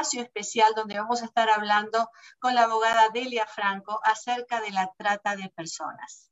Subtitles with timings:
[0.00, 2.08] espacio especial donde vamos a estar hablando
[2.38, 6.30] con la abogada Delia Franco acerca de la trata de personas.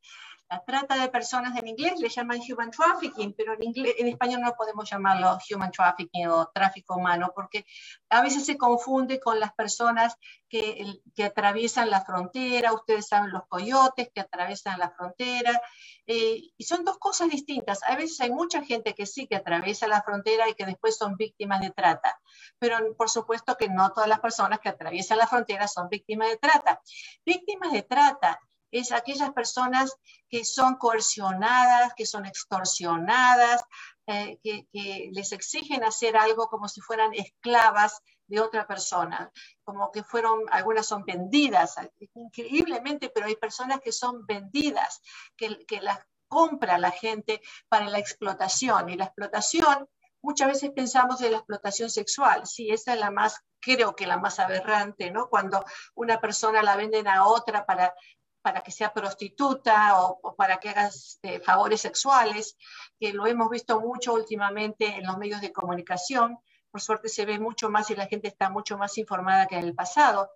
[0.50, 4.40] La trata de personas en inglés le llaman human trafficking, pero en, inglés, en español
[4.40, 7.66] no podemos llamarlo human trafficking o tráfico humano, porque
[8.08, 10.16] a veces se confunde con las personas
[10.48, 15.60] que, que atraviesan la frontera, ustedes saben los coyotes que atraviesan la frontera,
[16.06, 17.82] eh, y son dos cosas distintas.
[17.82, 21.16] A veces hay mucha gente que sí que atraviesa la frontera y que después son
[21.16, 22.18] víctimas de trata,
[22.58, 26.38] pero por supuesto que no todas las personas que atraviesan la frontera son víctimas de
[26.38, 26.80] trata.
[27.26, 28.40] Víctimas de trata
[28.70, 29.96] es aquellas personas
[30.28, 33.64] que son coercionadas, que son extorsionadas,
[34.06, 39.30] eh, que, les exigen hacer algo como si fueran esclavas de otra persona,
[39.64, 41.76] como que fueron, algunas son vendidas,
[42.14, 45.00] increíblemente, pero hay personas que son vendidas,
[45.36, 45.98] que, que las
[46.28, 48.90] compra la gente para la explotación.
[48.90, 49.88] Y la explotación,
[50.20, 54.18] muchas veces pensamos en la explotación sexual, sí, esa es la más creo que la
[54.18, 55.28] más aberrante, ¿no?
[55.28, 57.94] Cuando una persona la venden a otra para
[58.48, 62.56] para que sea prostituta o, para que hagas eh, favores sexuales,
[62.98, 66.38] que lo hemos visto mucho últimamente en los medios de comunicación.
[66.70, 69.64] Por suerte se ve mucho más y la gente está mucho más informada que en
[69.64, 70.30] el pasado.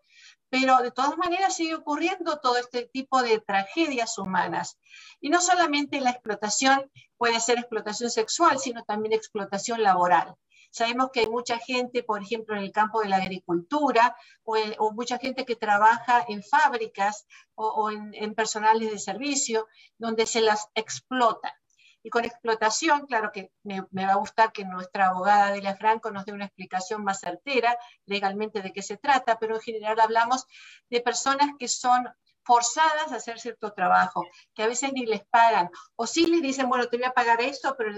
[0.50, 4.78] Pero de todas maneras sigue ocurriendo todo este tipo de tragedias humanas.
[5.18, 10.36] Y no solamente la explotación puede ser explotación sexual, sino también explotación laboral.
[10.72, 15.18] Sabemos que hay mucha gente, por ejemplo, en el campo de la agricultura o, mucha
[15.18, 21.54] gente que trabaja en fábricas o, en, personales de servicio donde se las explota.
[22.02, 26.24] Y con explotación, claro que me, va a gustar que nuestra abogada Delia Franco nos
[26.24, 27.76] dé una explicación más certera
[28.06, 30.46] legalmente de qué se trata, pero en general hablamos
[30.88, 32.08] de personas que son
[32.44, 36.68] forzadas a hacer cierto trabajo, que a veces ni les pagan, o sí les dicen,
[36.70, 37.94] bueno, te voy a pagar esto, pero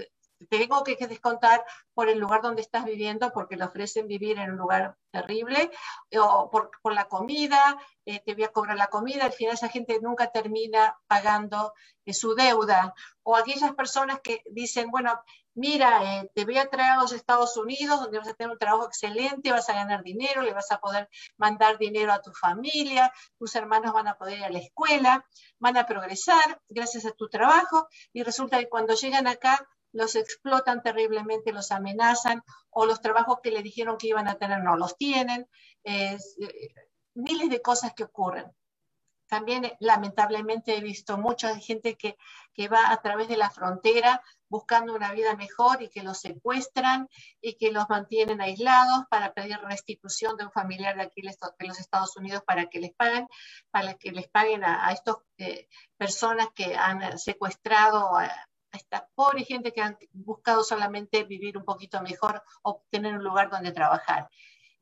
[0.49, 4.57] tengo que descontar por el lugar donde estás viviendo porque le ofrecen vivir en un
[4.57, 5.71] lugar terrible,
[6.19, 9.99] o por, la comida, eh, te voy a cobrar la comida, al final esa gente
[10.01, 11.73] nunca termina pagando
[12.05, 12.93] eh, su deuda,
[13.23, 15.19] o aquellas personas que dicen, bueno,
[15.53, 18.57] mira, eh, te voy a traer a los Estados Unidos donde vas a tener un
[18.57, 23.11] trabajo excelente, vas a ganar dinero, le vas a poder mandar dinero a tu familia,
[23.39, 25.25] tus hermanos van a poder ir a la escuela,
[25.59, 30.83] van a progresar gracias a tu trabajo, y resulta que cuando llegan acá los explotan
[30.83, 34.97] terriblemente, los amenazan, o los trabajos que le dijeron que iban a tener no los
[34.97, 35.47] tienen,
[35.85, 36.17] eh,
[37.13, 38.51] miles de cosas que ocurren.
[39.27, 42.17] También eh, lamentablemente he visto mucha gente que,
[42.53, 47.07] que va a través de la frontera buscando una vida mejor y que los secuestran
[47.39, 51.79] y que los mantienen aislados para pedir restitución de un familiar de aquí de los
[51.79, 53.27] Estados Unidos para que les paguen,
[53.71, 58.29] para que les paguen a, estas eh, personas que han secuestrado a,
[58.75, 63.71] esta pobre gente que han buscado solamente vivir un poquito mejor, obtener un lugar donde
[63.71, 64.29] trabajar.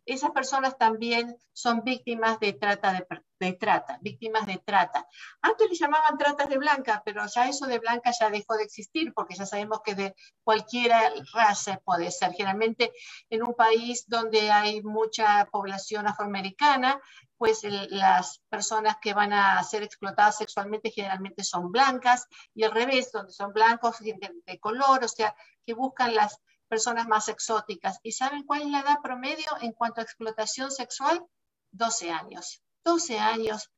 [0.06, 3.06] Esas personas también son víctimas de trata,
[3.40, 5.08] de, trata, víctimas de trata.
[5.42, 9.14] Antes le llamaban tratas de blanca, pero ya eso de blanca ya dejó de existir,
[9.14, 10.92] porque ya sabemos que de cualquier
[11.34, 12.32] raza puede ser.
[12.34, 12.92] Generalmente
[13.30, 17.00] en un país donde hay mucha población afroamericana,
[17.38, 23.12] pues las personas que van a ser explotadas sexualmente generalmente son blancas y al revés,
[23.12, 26.40] donde son blancos de, de color, o sea, que buscan las
[26.74, 28.00] personas más exóticas.
[28.02, 31.24] ¿Y saben cuál es la edad promedio en cuanto a explotación sexual?
[31.72, 32.64] 12 años.
[32.84, 33.70] 12 años.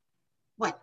[0.56, 0.78] Bueno,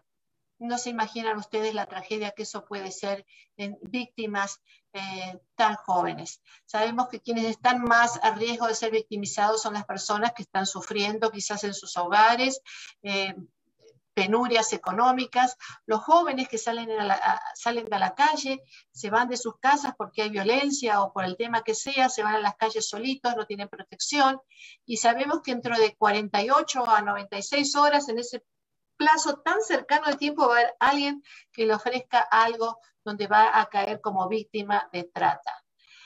[0.59, 3.25] no se imaginan ustedes la tragedia que eso puede ser
[3.57, 4.62] en víctimas
[4.94, 6.40] eh, tan jóvenes.
[6.68, 10.68] Sabemos que quienes están más a riesgo de ser victimizados son las personas que están
[10.68, 12.62] sufriendo quizás en sus hogares.
[13.02, 13.34] Eh,
[14.13, 16.90] penurias económicas, los jóvenes que salen,
[17.56, 21.38] salen de la calle, se van de sus casas porque hay violencia o por el
[21.38, 24.40] tema que sea, se van a las calles solitos, no tienen protección,
[24.85, 28.44] y sabemos que dentro de 48 a 96 horas, en ese
[28.97, 33.59] plazo tan cercano de tiempo va a haber alguien que le ofrezca algo donde va
[33.59, 35.63] a caer como víctima de trata.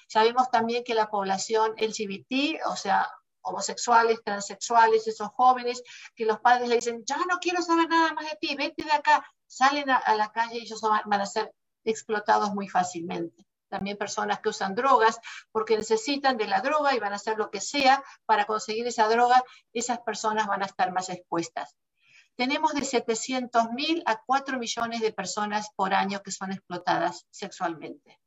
[0.07, 3.09] Sabemos también que la población LGBT, o sea,
[3.47, 5.83] homosexuales, transexuales, esos jóvenes
[6.15, 8.91] que los padres le dicen, ya no quiero saber nada más de ti, vete de
[8.91, 11.53] acá, salen a, la calle y ellos van a ser
[11.83, 13.45] explotados muy fácilmente.
[13.69, 15.19] También personas que usan drogas
[15.51, 19.07] porque necesitan de la droga y van a hacer lo que sea para conseguir esa
[19.07, 21.75] droga, esas personas van a estar más expuestas
[22.37, 28.19] tenemos de 700 mil a 4 millones de personas por año que son explotadas sexualmente.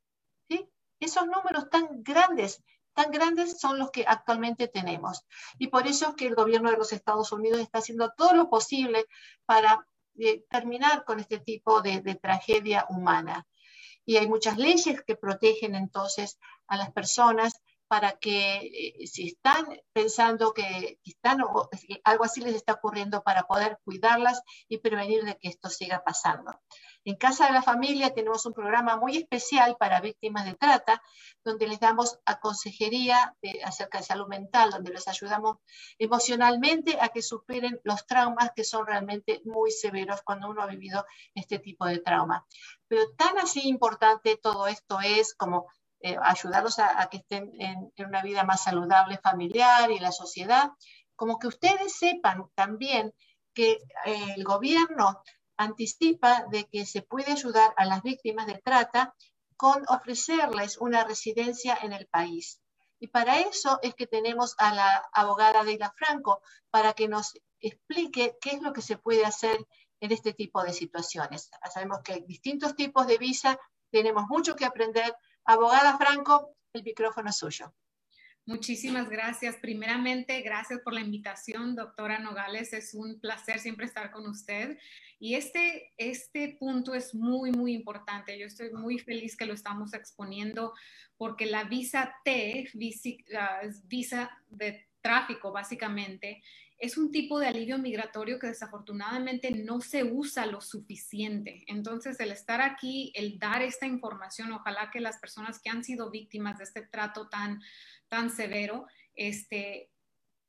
[0.49, 0.69] ¿Sí?
[0.99, 2.61] Esos números tan grandes,
[2.95, 5.25] tan grandes son los que actualmente tenemos.
[5.59, 8.49] Y por eso es que el gobierno de los Estados Unidos está haciendo todo lo
[8.49, 9.07] posible
[9.47, 9.87] para
[10.19, 13.47] eh, terminar con este tipo de, de tragedia humana.
[14.05, 17.61] Y hay muchas leyes que protegen entonces a las personas
[17.91, 21.41] para que eh, si están pensando que están,
[22.05, 26.53] algo así les está ocurriendo para poder cuidarlas y prevenir de que esto siga pasando.
[27.05, 31.03] En Casa de la Familia tenemos un programa muy especial para víctimas de trata,
[31.43, 35.57] donde les damos a consejería acerca de salud mental, donde les ayudamos
[35.99, 41.07] emocionalmente a que superen los traumas que son realmente muy severos cuando uno ha vivido
[41.35, 42.47] este tipo de trauma.
[42.87, 45.69] Pero tan así importante todo esto es como
[46.03, 50.71] eh, ayudarlos a, que estén en, una vida más saludable familiar y en la sociedad,
[51.15, 53.15] como que ustedes sepan también
[53.55, 53.73] que
[54.05, 55.23] eh, el gobierno
[55.61, 59.15] anticipa de que se puede ayudar a las víctimas de trata
[59.57, 62.63] con ofrecerles una residencia en el país.
[62.99, 66.41] Y para eso es que tenemos a la abogada Deila Franco,
[66.71, 69.59] para que nos explique qué es lo que se puede hacer
[70.01, 71.51] en este tipo de situaciones.
[71.73, 73.59] Sabemos que hay distintos tipos de visa,
[73.91, 75.15] tenemos mucho que aprender,
[75.45, 77.75] Abogada Franco, el micrófono es suyo.
[78.51, 79.55] Muchísimas gracias.
[79.59, 82.73] Primeramente, gracias por la invitación, doctora Nogales.
[82.73, 84.77] Es un placer siempre estar con usted.
[85.21, 88.37] Y este, este punto es muy, muy importante.
[88.37, 90.75] Yo estoy muy feliz que lo estamos exponiendo
[91.17, 93.11] porque la visa T, visa,
[93.85, 96.43] visa de tráfico básicamente,
[96.81, 101.63] es un tipo de alivio migratorio que desafortunadamente no se usa lo suficiente.
[101.67, 106.11] Entonces, el estar aquí, el dar esta información, ojalá que las personas que han sido
[106.11, 107.61] víctimas de este trato tan,
[108.11, 109.91] tan severo, este,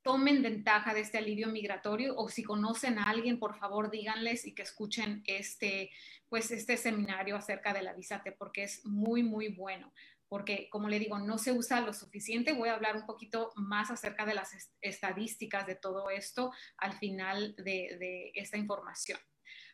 [0.02, 4.54] tomen ventaja de este alivio migratorio o si conocen a alguien, por favor, díganles y
[4.54, 5.90] que escuchen este,
[6.28, 9.92] pues, este seminario acerca de la visate porque es muy, muy bueno
[10.32, 12.54] porque como le digo, no se usa lo suficiente.
[12.54, 17.54] Voy a hablar un poquito más acerca de las estadísticas de todo esto al final
[17.56, 19.18] de, esta información.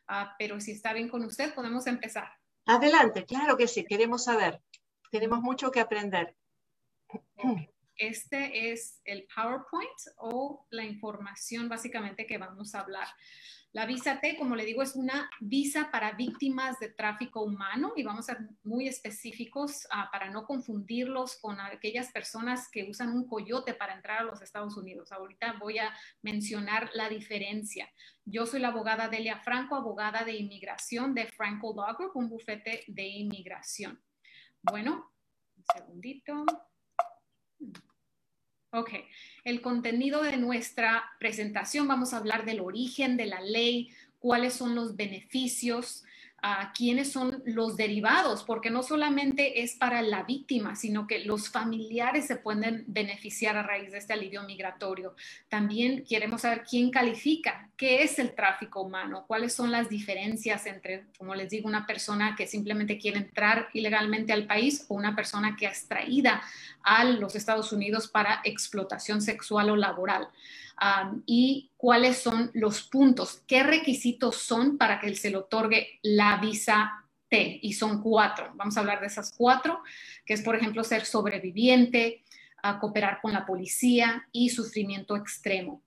[0.08, 2.32] Ah, pero si está bien con usted, podemos empezar.
[2.66, 4.60] Adelante, claro que sí, queremos saber.
[5.12, 6.34] Tenemos mucho que aprender.
[7.98, 13.08] Este es el PowerPoint o la información básicamente que vamos a hablar.
[13.72, 18.02] La visa T, como le digo, es una visa para víctimas de tráfico humano y
[18.02, 23.28] vamos a ser muy específicos ah, para no confundirlos con aquellas personas que usan un
[23.28, 25.12] coyote para entrar a los Estados Unidos.
[25.12, 25.92] Ahorita voy a
[26.22, 27.90] mencionar la diferencia.
[28.24, 32.84] Yo soy la abogada Delia Franco, abogada de inmigración de Franco Law Group, un bufete
[32.86, 34.02] de inmigración.
[34.62, 35.12] Bueno,
[35.56, 36.46] un segundito.
[38.70, 38.90] Ok,
[39.44, 44.74] el contenido de nuestra presentación, vamos a hablar del origen de la ley, cuáles son
[44.74, 46.04] los beneficios,
[46.74, 52.26] quiénes son los derivados, porque no solamente es para la víctima, sino que los familiares
[52.26, 55.14] se pueden beneficiar a raíz de este alivio migratorio.
[55.48, 61.06] También queremos saber quién califica, qué es el tráfico humano, cuáles son las diferencias entre,
[61.18, 65.56] como les digo, una persona que simplemente quiere entrar ilegalmente al país o una persona
[65.56, 66.42] que es traída
[66.82, 70.28] a los Estados Unidos para explotación sexual o laboral
[71.26, 77.04] y cuáles son los puntos, qué requisitos son para que se le otorgue la visa
[77.28, 77.60] T.
[77.62, 78.52] Y son cuatro.
[78.54, 79.82] Vamos a hablar de esas cuatro,
[80.24, 82.24] que es, por ejemplo, ser sobreviviente,
[82.80, 85.82] cooperar con la policía y sufrimiento extremo.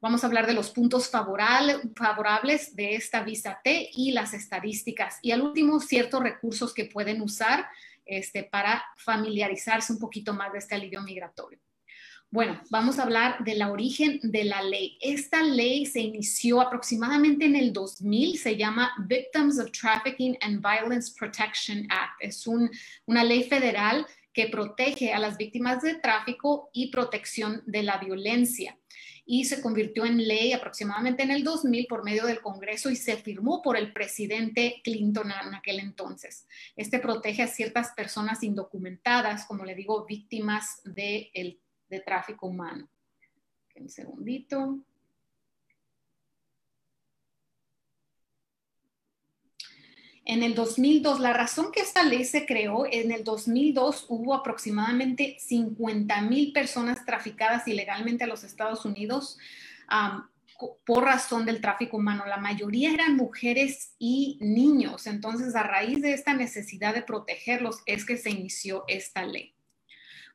[0.00, 5.18] Vamos a hablar de los puntos favorables de esta visa T y las estadísticas.
[5.22, 7.66] Y al último, ciertos recursos que pueden usar
[8.04, 11.60] este, para familiarizarse un poquito más de este alivio migratorio.
[12.32, 14.96] Bueno, vamos a hablar del origen de la ley.
[15.02, 21.12] Esta ley se inició aproximadamente en el 2000, se llama Victims of Trafficking and Violence
[21.14, 22.14] Protection Act.
[22.20, 27.98] Es una ley federal que protege a las víctimas de tráfico y protección de la
[27.98, 28.78] violencia.
[29.26, 33.18] Y se convirtió en ley aproximadamente en el 2000 por medio del Congreso y se
[33.18, 36.46] firmó por el presidente Clinton en aquel entonces.
[36.76, 41.62] Este protege a ciertas personas indocumentadas, como le digo, víctimas del de
[42.00, 42.88] tráfico humano.
[43.76, 44.78] Un segundito.
[50.24, 55.36] En el 2002, la razón que esta ley se creó, en el 2002 hubo aproximadamente
[55.40, 59.38] 50 mil personas traficadas ilegalmente a los Estados Unidos
[60.86, 62.24] por razón del tráfico humano.
[62.24, 65.08] La mayoría eran mujeres y niños.
[65.08, 69.54] Entonces, a raíz de esta necesidad de protegerlos es que se inició esta ley.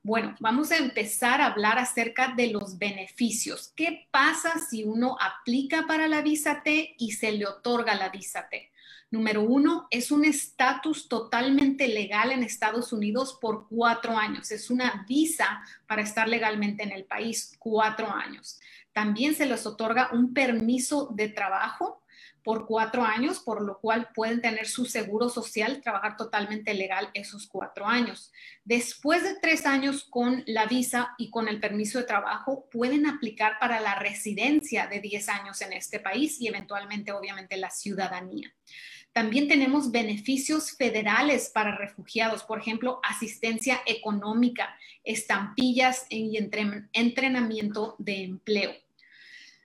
[0.08, 3.74] Bueno, vamos a empezar a hablar acerca de los beneficios.
[3.76, 8.48] ¿Qué pasa si uno aplica para la visa T y se le otorga la visa
[8.50, 8.72] T?
[9.12, 14.50] Número uno, es un estatus totalmente legal en Estados Unidos por cuatro años.
[14.52, 18.62] Es una visa para estar legalmente en el país, cuatro años.
[18.94, 22.02] También se les otorga un permiso de trabajo
[22.48, 27.46] por cuatro años, por lo cual pueden tener su seguro social, trabajar totalmente legal esos
[27.46, 28.32] cuatro años.
[28.64, 33.60] Después de tres años con la visa y con el permiso de trabajo, pueden aplicar
[33.60, 38.56] para la residencia de 10 años en este país y eventualmente, obviamente, la ciudadanía.
[39.12, 44.74] También tenemos beneficios federales para refugiados, por ejemplo, asistencia económica,
[45.04, 46.38] estampillas y
[46.94, 48.87] entrenamiento de empleo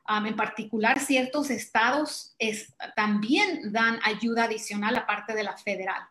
[0.09, 2.35] en particular, ciertos estados
[2.97, 6.03] también dan ayuda adicional aparte de la federal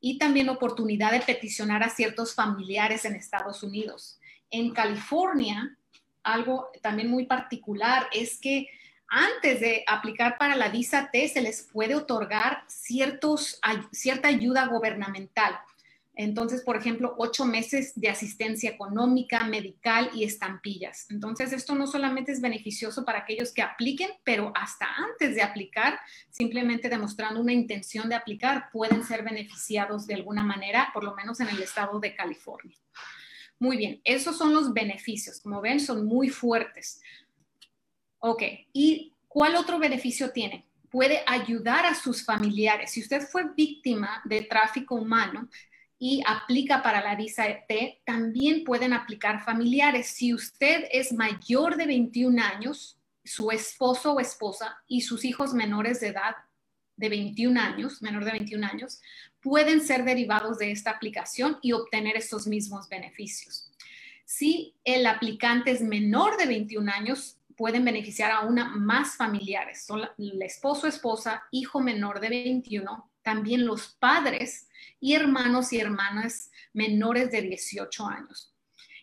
[0.00, 4.18] y también oportunidad de peticionar a ciertos familiares en Estados Unidos.
[4.50, 5.76] En California,
[6.22, 8.68] algo también muy particular es que
[9.08, 15.56] antes de aplicar para la visa T se les puede otorgar cierta ayuda gubernamental.
[16.18, 21.06] Entonces, por ejemplo, ocho meses de asistencia económica, medical y estampillas.
[21.10, 26.00] Entonces, esto no solamente es beneficioso para aquellos que apliquen, pero hasta antes de aplicar,
[26.30, 31.38] simplemente demostrando una intención de aplicar, pueden ser beneficiados de alguna manera, por lo menos
[31.40, 32.76] en el estado de California.
[33.58, 35.40] Muy bien, esos son los beneficios.
[35.40, 37.02] Como ven, son muy fuertes.
[38.20, 38.42] Ok,
[38.72, 40.66] ¿y cuál otro beneficio tiene?
[40.90, 42.92] Puede ayudar a sus familiares.
[42.92, 45.50] Si usted fue víctima de tráfico humano,
[45.98, 50.08] y aplica para la visa T, también pueden aplicar familiares.
[50.08, 56.00] Si usted es mayor de 21 años, su esposo o esposa y sus hijos menores
[56.00, 56.36] de edad
[56.96, 59.00] de 21 años, menor de 21 años,
[59.40, 63.70] pueden ser derivados de esta aplicación y obtener estos mismos beneficios.
[64.24, 69.84] Si el aplicante es menor de 21 años, pueden beneficiar a una más familiares.
[69.84, 74.65] Son el esposo, esposa, hijo menor de 21, también los padres
[75.00, 78.54] y hermanos y hermanas menores de 18 años.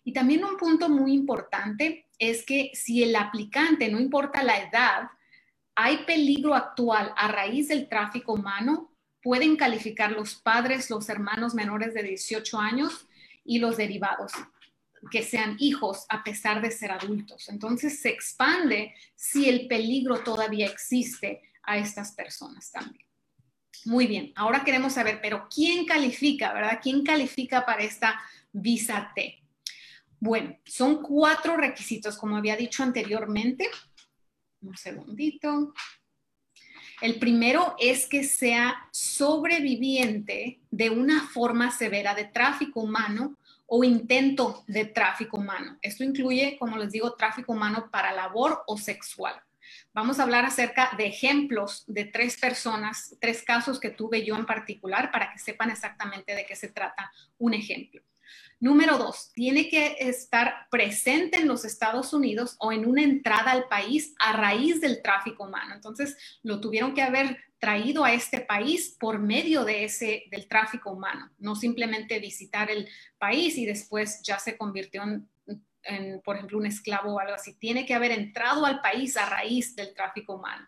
[0.04, 5.10] Y también un punto muy importante es que si el aplicante, no importa la edad,
[5.76, 11.94] hay peligro actual a raíz del tráfico humano, pueden calificar los padres, los hermanos menores
[11.94, 13.08] de 18 años
[13.46, 14.34] y los derivados,
[15.10, 17.48] que sean hijos a pesar de ser adultos.
[17.50, 23.06] Entonces se expande si el peligro todavía existe a estas personas también.
[23.86, 26.80] Muy bien, ahora queremos saber, pero ¿quién califica, verdad?
[26.82, 28.22] ¿Quién califica para esta
[28.52, 29.44] visa T?
[30.20, 33.70] Bueno, son cuatro requisitos, como había dicho anteriormente.
[34.62, 35.74] Un segundito.
[37.02, 44.64] El primero es que sea sobreviviente de una forma severa de tráfico humano o intento
[44.68, 45.78] de tráfico humano.
[45.82, 49.36] Esto incluye, como les digo, tráfico humano para labor o sexual.
[49.94, 54.48] Vamos a hablar acerca de ejemplos de tres personas, tres casos que tuve yo en
[54.48, 58.02] particular para que sepan exactamente de qué se trata un ejemplo.
[58.60, 63.68] Número dos, tiene que estar presente en los Estados Unidos o en una entrada al
[63.68, 65.76] país a raíz del tráfico humano.
[65.76, 70.92] Entonces, lo tuvieron que haber traído a este país por medio de ese del tráfico
[70.92, 75.30] humano, no simplemente visitar el país y después ya se convirtió en
[76.24, 79.76] por ejemplo, un esclavo o algo así, tiene que haber entrado al país a raíz
[79.76, 80.68] del tráfico humano.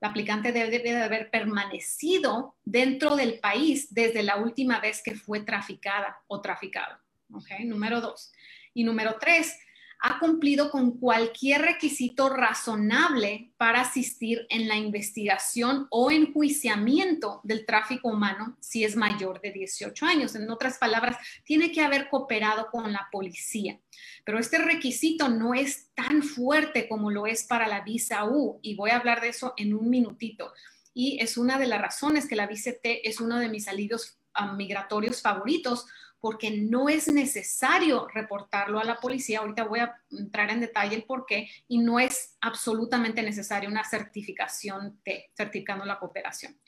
[0.00, 5.40] La aplicante debe, de haber permanecido dentro del país desde la última vez que fue
[5.40, 6.98] traficada o traficado.
[7.32, 8.32] Okay, número dos.
[8.74, 9.58] Y número tres,
[10.00, 18.08] ha cumplido con cualquier requisito razonable para asistir en la investigación o enjuiciamiento del tráfico
[18.08, 20.34] humano si es mayor de 18 años.
[20.34, 23.80] En otras palabras, tiene que haber cooperado con la policía.
[24.24, 28.74] Pero este requisito no es tan fuerte como lo es para la visa U y
[28.74, 30.52] voy a hablar de eso en un minutito.
[30.92, 34.18] Y es una de las razones que la visa T es uno de mis alivios
[34.56, 35.86] migratorios favoritos
[36.20, 39.40] porque no es necesario reportarlo a la policía.
[39.40, 43.84] Ahorita voy a entrar en detalle el por qué y no es absolutamente necesaria una
[43.84, 46.58] certificación T, certificando la cooperación.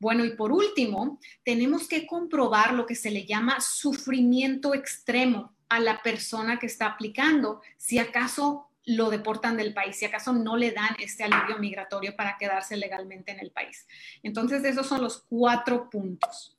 [0.00, 5.80] Bueno, y por último, tenemos que comprobar lo que se le llama sufrimiento extremo a
[5.80, 10.72] la persona que está aplicando, si acaso lo deportan del país, si acaso no le
[10.72, 13.86] dan este alivio migratorio para quedarse legalmente en el país.
[14.22, 16.56] Entonces, esos son los cuatro puntos.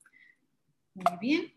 [0.96, 1.54] Muy bien.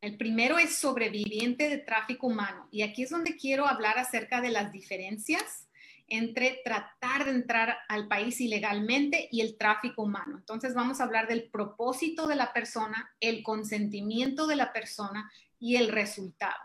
[0.00, 2.68] El primero es sobreviviente de tráfico humano.
[2.70, 5.66] Y aquí es donde quiero hablar acerca de las diferencias
[6.08, 10.36] entre tratar de entrar al país ilegalmente y el tráfico humano.
[10.38, 15.76] Entonces vamos a hablar del propósito de la persona, el consentimiento de la persona y
[15.76, 16.60] el resultado.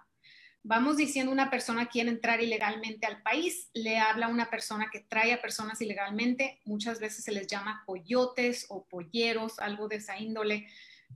[0.63, 4.99] Vamos diciendo una persona quiere entrar ilegalmente al país, le habla a una persona que
[4.99, 10.19] trae a personas ilegalmente, muchas veces se les llama coyotes o polleros, algo de esa
[10.19, 10.67] índole.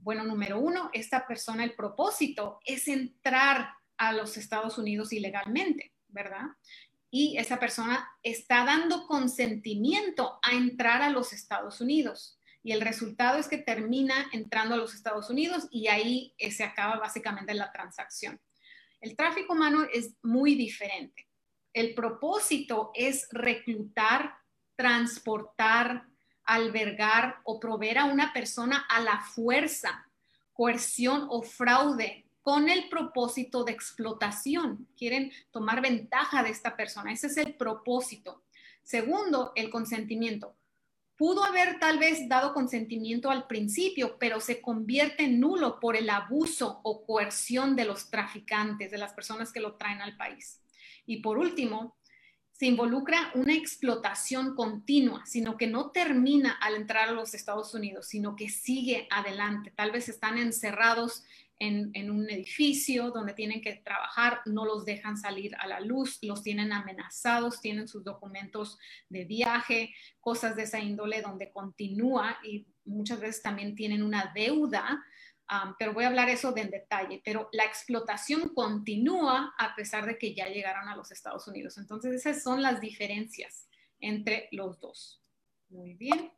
[0.02, 6.46] Bueno, número uno, esta persona, el propósito es entrar a los Estados Unidos ilegalmente, ¿verdad?
[7.10, 12.38] y esa persona está dando consentimiento a entrar a los Estados Unidos.
[12.62, 16.64] Y el resultado es que termina entrando a los Estados Unidos y ahí eh, se
[16.64, 18.40] acaba básicamente la transacción.
[19.00, 21.28] El tráfico humano es muy diferente.
[21.72, 24.34] El propósito es reclutar,
[24.74, 26.08] transportar,
[26.46, 30.06] albergar o proveer a una persona a la fuerza,
[30.52, 34.86] coerción o fraude con el propósito de explotación.
[34.96, 37.12] Quieren tomar ventaja de esta persona.
[37.12, 38.44] Ese es el propósito.
[38.82, 40.54] Segundo, el consentimiento.
[41.16, 46.08] Pudo haber tal vez dado consentimiento al principio, pero se convierte en nulo por el
[46.08, 50.60] abuso o coerción de los traficantes, de las personas que lo traen al país.
[51.06, 51.96] Y por último,
[52.58, 58.08] se involucra una explotación continua, sino que no termina al entrar a los Estados Unidos,
[58.08, 59.74] sino que sigue adelante.
[59.76, 61.24] Tal vez están encerrados
[61.58, 66.42] en, un edificio donde tienen que trabajar, no los dejan salir a la luz, los
[66.42, 68.78] tienen amenazados, tienen sus documentos
[69.10, 75.04] de viaje, cosas de esa índole donde continúa y muchas veces también tienen una deuda,
[75.78, 80.34] pero voy a hablar eso en detalle, pero la explotación continúa a pesar de que
[80.34, 81.78] ya llegaron a los Estados Unidos.
[81.78, 83.68] Entonces esas son las diferencias
[84.00, 85.22] entre los dos.
[85.68, 86.32] Muy bien.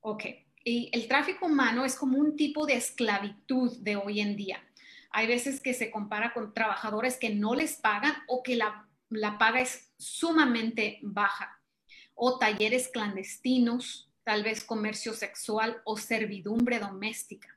[0.00, 0.24] Ok.
[0.64, 4.62] Y el tráfico humano es como un tipo de esclavitud de hoy en día.
[5.10, 8.86] Hay veces que se compara con trabajadores que no les pagan o que la,
[9.38, 11.60] paga es sumamente baja.
[12.14, 17.48] O talleres clandestinos, tal vez comercio sexual o servidumbre doméstica.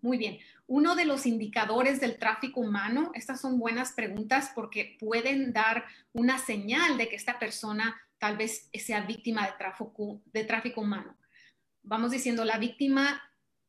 [0.00, 0.38] Muy bien.
[0.66, 6.38] Uno de los indicadores del tráfico humano, estas son buenas preguntas porque pueden dar una
[6.38, 11.18] señal de que esta persona tal vez sea víctima de tráfico, de tráfico humano.
[11.82, 13.20] Vamos diciendo, la víctima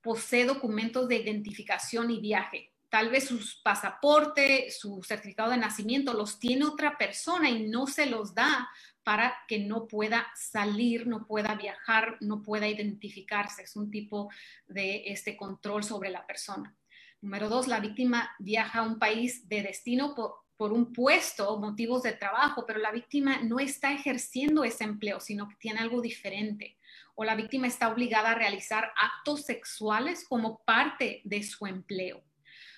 [0.01, 2.71] posee documentos de identificación y viaje.
[2.87, 8.05] Tal vez su pasaporte, su certificado de nacimiento los tiene otra persona y no se
[8.05, 8.69] los da
[9.09, 13.63] para que no pueda salir, no pueda viajar, no pueda identificarse.
[13.63, 14.29] Es un tipo
[14.67, 16.77] de este control sobre la persona.
[17.19, 22.11] Número dos, la víctima viaja a un país de destino por, un puesto motivos de
[22.11, 26.77] trabajo, pero la víctima no está ejerciendo ese empleo, sino que tiene algo diferente.
[27.15, 32.21] O la víctima está obligada a realizar actos sexuales como parte de su empleo.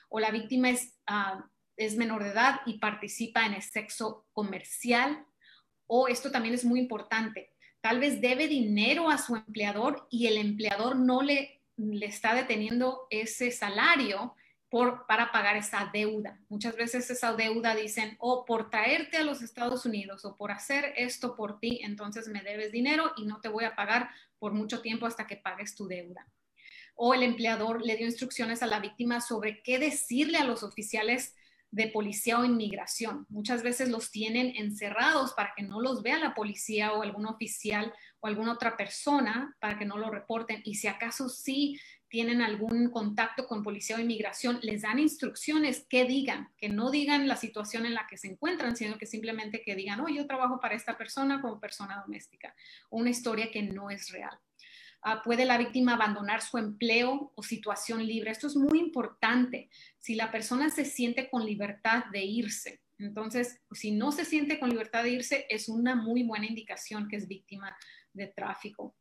[0.07, 1.43] O la víctima es, ah,
[1.75, 5.25] es menor de edad y participa en el sexo comercial.
[5.93, 7.51] O esto también es muy importante.
[7.81, 11.59] Tal vez debe dinero a su empleador y el empleador no le,
[11.99, 14.33] está deteniendo ese salario
[15.05, 16.39] para pagar esa deuda.
[16.47, 20.93] Muchas veces esa deuda dicen, oh, por traerte a los Estados Unidos o por hacer
[20.95, 24.81] esto por ti, entonces me debes dinero y no te voy a pagar por mucho
[24.81, 26.25] tiempo hasta que pagues tu deuda.
[26.95, 31.35] O el empleador le dio instrucciones a la víctima sobre qué decirle a los oficiales
[31.71, 33.25] de policía o inmigración.
[33.29, 37.93] Muchas veces los tienen encerrados para que no los vea la policía o algún oficial
[38.19, 40.61] o alguna otra persona para que no lo reporten.
[40.65, 41.79] Y si acaso sí
[42.09, 47.25] tienen algún contacto con policía o inmigración, les dan instrucciones que digan, que no digan
[47.29, 50.59] la situación en la que se encuentran, sino que simplemente que digan, oh, yo trabajo
[50.59, 52.53] para esta persona como persona doméstica,
[52.89, 54.37] una historia que no es real.
[55.03, 58.31] Ah, puede la víctima abandonar su empleo o situación libre.
[58.31, 59.69] Esto es muy importante.
[59.97, 64.69] Si la persona se siente con libertad de irse, entonces, si no se siente con
[64.69, 67.75] libertad de irse, es una muy buena indicación que es víctima
[68.13, 68.95] de tráfico.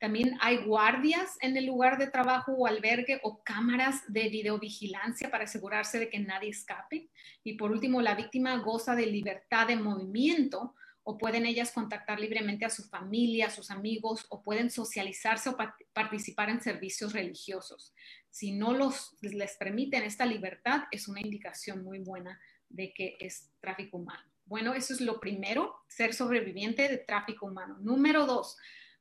[0.00, 5.44] También hay guardias en el lugar de trabajo o albergue o cámaras de videovigilancia para
[5.44, 7.08] asegurarse de que nadie escape.
[7.44, 12.64] Y por último, la víctima goza de libertad de movimiento o pueden ellas contactar libremente
[12.64, 15.56] a su familia, a sus amigos o pueden socializarse o
[15.92, 17.94] participar en servicios religiosos.
[18.30, 22.40] Si no los, les permiten esta libertad, es una indicación muy buena
[22.70, 24.24] de que es tráfico humano.
[24.46, 27.76] Bueno, eso es lo primero, ser sobreviviente de tráfico humano.
[27.80, 28.56] Número dos,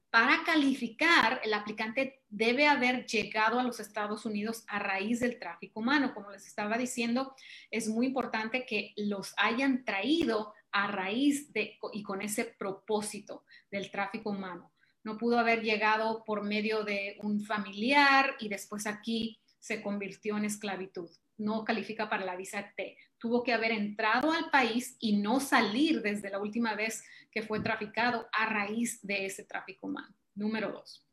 [0.09, 5.79] para calificar, el aplicante debe haber llegado a los Estados Unidos a raíz del tráfico
[5.79, 6.13] humano.
[6.13, 7.33] Como les estaba diciendo,
[7.71, 13.89] es muy importante que los hayan traído a raíz de y con ese propósito del
[13.91, 14.73] tráfico humano.
[15.03, 20.45] No pudo haber llegado por medio de un familiar y después aquí se convirtió en
[20.45, 21.09] esclavitud.
[21.37, 22.97] No califica para la visa T.
[23.17, 27.59] Tuvo que haber entrado al país y no salir desde la última vez que fue
[27.61, 30.13] traficado a raíz de ese tráfico humano.
[30.35, 31.07] Número dos.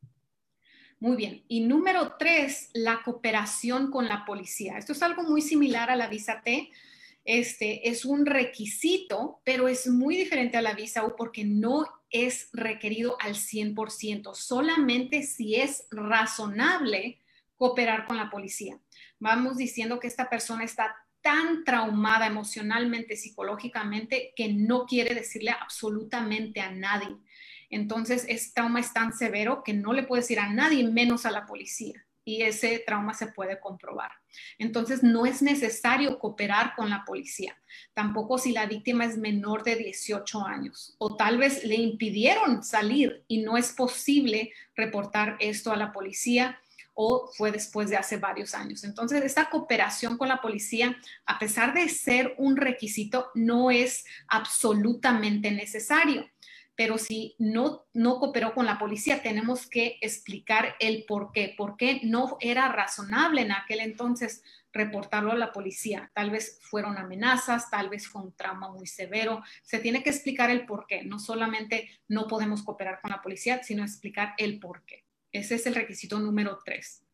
[0.98, 1.44] Muy bien.
[1.48, 4.76] Y número tres, la cooperación con la policía.
[4.76, 6.70] Esto es algo muy similar a la visa T.
[7.24, 12.48] Este es un requisito, pero es muy diferente a la visa U porque no es
[12.52, 17.20] requerido al 100%, solamente si es razonable
[17.56, 18.78] cooperar con la policía.
[19.18, 26.60] Vamos diciendo que esta persona está tan traumada emocionalmente, psicológicamente, que no quiere decirle absolutamente
[26.60, 27.16] a nadie.
[27.68, 31.30] Entonces, ese trauma es tan severo que no le puede decir a nadie, menos a
[31.30, 32.04] la policía.
[32.24, 34.10] Y ese trauma se puede comprobar.
[34.58, 37.56] Entonces, no es necesario cooperar con la policía,
[37.94, 43.24] tampoco si la víctima es menor de 18 años o tal vez le impidieron salir
[43.26, 46.60] y no es posible reportar esto a la policía
[47.02, 48.84] o fue después de hace varios años.
[48.84, 55.50] Entonces, esta cooperación con la policía, a pesar de ser un requisito, no es absolutamente
[55.50, 56.28] necesario.
[56.80, 61.52] Pero si no, no cooperó con la policía, tenemos que explicar el por qué.
[61.54, 66.10] ¿Por qué no era razonable en aquel entonces reportarlo a la policía?
[66.14, 69.42] Tal vez fueron amenazas, tal vez fue un trauma muy severo.
[69.62, 71.04] Se tiene que explicar el por qué.
[71.04, 75.04] No solamente no podemos cooperar con la policía, sino explicar el por qué.
[75.32, 77.04] Ese es el requisito número tres.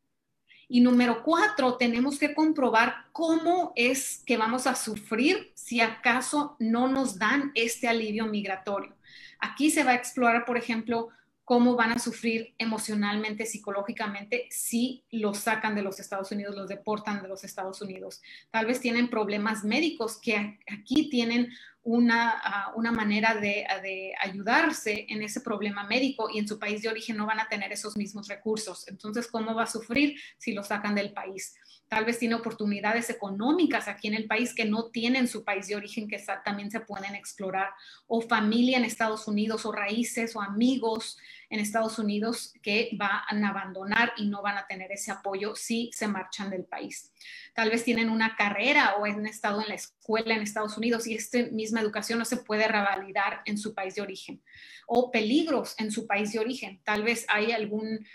[0.69, 6.87] Y número cuatro, tenemos que comprobar cómo es que vamos a sufrir si acaso no
[6.87, 8.96] nos dan este alivio migratorio.
[9.41, 11.11] Aquí se va a explorar, por ejemplo,
[11.47, 17.23] cómo van a sufrir emocionalmente, psicológicamente, si los sacan de los Estados Unidos, los deportan
[17.23, 18.21] de los Estados Unidos.
[18.51, 21.53] Tal vez tienen problemas médicos que aquí tienen
[21.85, 26.83] una, ah, una manera de, de, ayudarse en ese problema médico y en su país
[26.83, 28.89] de origen no van a tener esos mismos recursos.
[28.89, 31.55] Entonces, ¿cómo va a sufrir si lo sacan del país?
[31.89, 35.77] Tal vez tiene oportunidades económicas aquí en el país que no tienen su país de
[35.77, 37.71] origen que también se pueden explorar,
[38.07, 41.19] o familia en Estados Unidos, o raíces, o amigos
[41.51, 45.91] en Estados Unidos que van a abandonar y no van a tener ese apoyo si
[45.93, 47.13] se marchan del país.
[47.55, 51.15] Tal vez tienen una carrera o han estado en la escuela en Estados Unidos y
[51.15, 54.43] esta misma educación no se puede revalidar en su país de origen.
[54.87, 56.81] O peligros en su país de origen.
[56.85, 58.07] Tal vez hay algún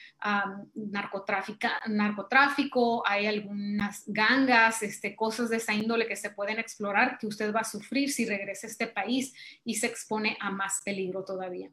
[0.76, 7.54] narcotráfico, hay algunas gangas, este, cosas de esa índole que se pueden explorar que usted
[7.54, 9.34] va a sufrir si regresa a este país
[9.66, 11.72] y se expone a más peligro todavía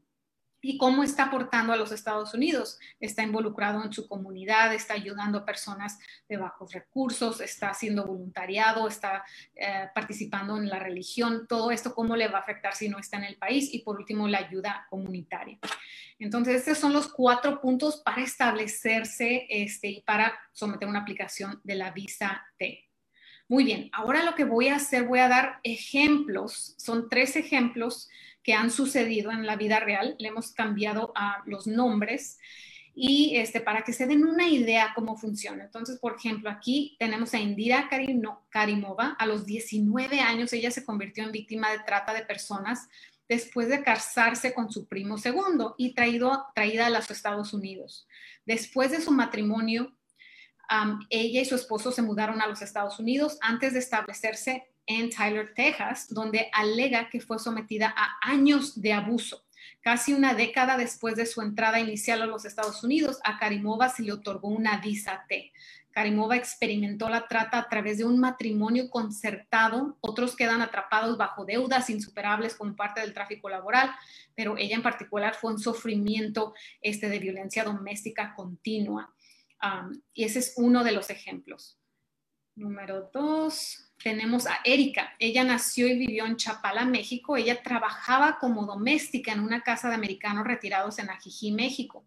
[0.60, 2.78] y cómo está aportando a los Estados Unidos.
[3.00, 8.88] Está involucrado en su comunidad, está ayudando a personas de bajos recursos, está haciendo voluntariado,
[8.88, 11.46] está eh, participando en la religión.
[11.48, 13.72] Todo esto, cómo le va a afectar si no está en el país.
[13.72, 15.58] Y por último, la ayuda comunitaria.
[16.18, 21.76] Entonces, estos son los cuatro puntos para establecerse este, y para someter una aplicación de
[21.76, 22.88] la visa T.
[23.50, 28.10] Muy bien, ahora lo que voy a hacer, voy a dar ejemplos, son tres ejemplos
[28.48, 30.16] que han sucedido en la vida real.
[30.18, 32.38] Le hemos cambiado a los nombres
[32.94, 35.64] y este, para que se den una idea cómo funciona.
[35.64, 37.90] Entonces, por ejemplo, aquí tenemos a Indira
[38.48, 39.16] Karimova.
[39.18, 42.88] A los 19 años ella se convirtió en víctima de trata de personas
[43.28, 48.08] después de casarse con su primo segundo y traído, traída a los Estados Unidos.
[48.46, 49.94] Después de su matrimonio,
[51.10, 55.52] ella y su esposo se mudaron a los Estados Unidos antes de establecerse en Tyler,
[55.54, 59.44] Texas, donde alega que fue sometida a años de abuso.
[59.82, 64.02] Casi una década después de su entrada inicial a los Estados Unidos, a Karimova se
[64.02, 65.52] le otorgó una visa T.
[65.92, 71.90] Karimova experimentó la trata a través de un matrimonio concertado, otros quedan atrapados bajo deudas
[71.90, 73.90] insuperables como parte del tráfico laboral,
[74.34, 79.12] pero ella en particular fue un sufrimiento este, de violencia doméstica continua.
[80.14, 81.78] y ese es uno de los ejemplos.
[82.54, 85.14] Número dos tenemos a Erika.
[85.18, 87.36] Ella nació y vivió en Chapala, México.
[87.36, 92.04] Ella trabajaba como doméstica en una casa de americanos retirados en Ajijí, México.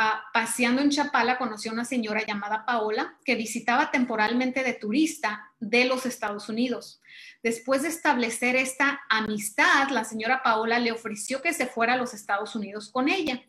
[0.00, 5.50] Ah, paseando en Chapala conoció a una señora llamada Paola que visitaba temporalmente de turista
[5.58, 7.00] de los Estados Unidos.
[7.42, 12.14] Después de establecer esta amistad, la señora Paola le ofreció que se fuera a los
[12.14, 13.42] Estados Unidos con ella.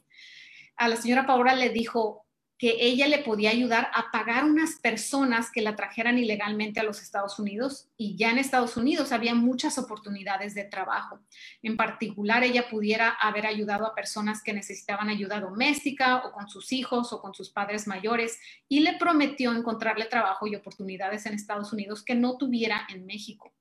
[0.75, 2.25] A la señora Paola le dijo,
[2.59, 7.01] que ella le podía ayudar a pagar unas personas que la trajeran ilegalmente a los
[7.01, 11.21] Estados Unidos y ya en Estados Unidos había muchas oportunidades de trabajo.
[11.63, 16.73] En particular, ella pudiera haber ayudado a personas que necesitaban ayuda doméstica o con sus
[16.73, 21.71] hijos o con sus padres mayores y le prometió encontrarle trabajo y oportunidades en Estados
[21.71, 23.53] Unidos que no tuviera en México.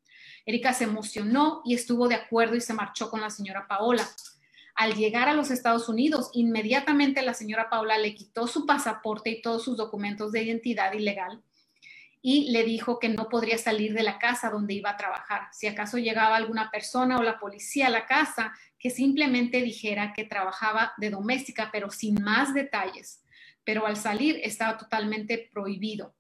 [0.45, 4.05] Erika se emocionó y estuvo de acuerdo y se marchó con la señora Paola.
[4.79, 9.43] Al llegar a los Estados Unidos, inmediatamente la señora Paula le quitó su pasaporte y
[9.43, 11.43] todos sus documentos de identidad ilegal
[12.23, 15.49] y le dijo que no podría salir de la casa donde iba a trabajar.
[15.51, 20.23] Si acaso llegaba alguna persona o la policía a la casa, que simplemente dijera que
[20.23, 23.25] trabajaba de doméstica, pero sin más detalles.
[23.65, 26.15] Pero al salir estaba totalmente prohibido.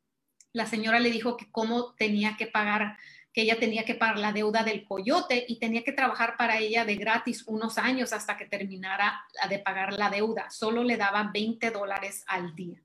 [0.52, 2.98] La señora le dijo que cómo tenía que pagar
[3.32, 6.84] que ella tenía que pagar la deuda del coyote y tenía que trabajar para ella
[6.84, 10.50] de gratis unos años hasta que terminara de pagar la deuda.
[10.50, 12.80] Solo le daba 20 dólares al día.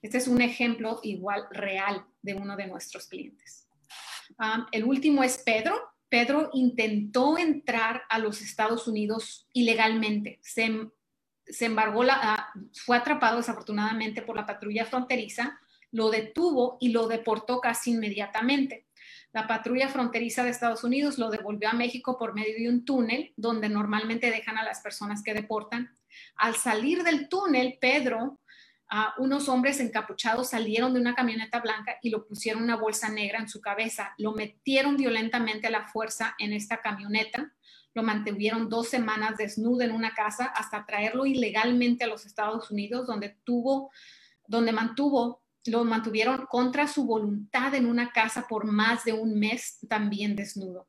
[0.00, 3.68] Este es un ejemplo igual real de uno de nuestros clientes.
[4.72, 5.80] el último es Pedro.
[6.08, 10.38] Pedro intentó entrar a los Estados Unidos ilegalmente.
[10.42, 10.88] Se,
[11.46, 17.08] se embargó, la, ah, fue atrapado desafortunadamente por la patrulla fronteriza, lo detuvo y lo
[17.08, 18.87] deportó casi inmediatamente.
[19.32, 23.32] La patrulla fronteriza de Estados Unidos lo devolvió a México por medio de un túnel
[23.36, 25.90] donde normalmente dejan a las personas que deportan.
[26.36, 28.38] Al salir del túnel, Pedro
[29.18, 33.48] unos hombres encapuchados salieron de una camioneta blanca y lo pusieron una bolsa negra en
[33.48, 34.14] su cabeza.
[34.16, 37.52] Lo metieron violentamente a la fuerza en esta camioneta.
[37.92, 43.06] Lo mantuvieron dos semanas desnudo en una casa hasta traerlo ilegalmente a los Estados Unidos,
[43.06, 43.90] donde tuvo,
[44.46, 49.78] donde mantuvo, lo mantuvieron contra su voluntad en una casa por más de un mes
[49.88, 50.88] también desnudo.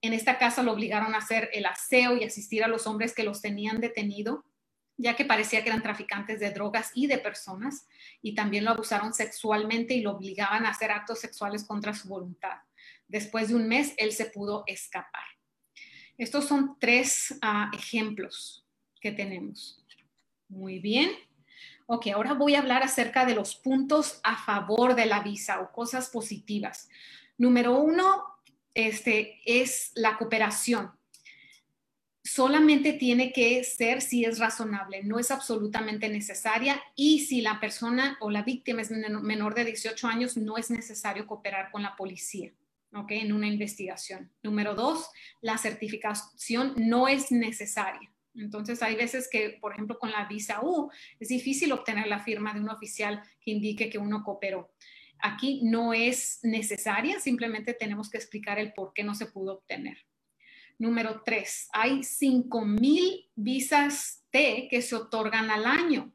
[0.00, 3.24] En esta casa lo obligaron a hacer el aseo y asistir a los hombres que
[3.24, 4.44] los tenían detenido
[4.98, 7.86] ya que parecía que eran traficantes de drogas y de personas,
[8.20, 12.58] y también lo abusaron sexualmente y lo obligaban a hacer actos sexuales contra su voluntad.
[13.06, 15.22] Después de un mes, él se pudo escapar.
[16.18, 18.66] Estos son tres ah, ejemplos
[19.00, 19.84] que tenemos.
[20.48, 21.10] Muy bien.
[21.90, 25.72] Ok, ahora voy a hablar acerca de los puntos a favor de la visa o
[25.72, 26.88] cosas positivas.
[27.38, 28.24] Número uno,
[28.74, 30.92] este, es la cooperación
[32.28, 38.18] solamente tiene que ser si es razonable, no es absolutamente necesaria y si la persona
[38.20, 42.52] o la víctima es menor de 18 años, no es necesario cooperar con la policía.
[42.94, 43.10] ¿ok?
[43.12, 44.30] En una investigación.
[44.42, 48.10] Número dos, la certificación no es necesaria.
[48.34, 52.54] Entonces, hay veces que, por ejemplo, con la visa U, es difícil obtener la firma
[52.54, 54.72] de un oficial que indique que uno cooperó.
[55.20, 59.98] Aquí no es necesaria, simplemente tenemos que explicar el por qué no se pudo obtener.
[60.78, 66.12] Número tres, hay 5,000 visas T que se otorgan al año.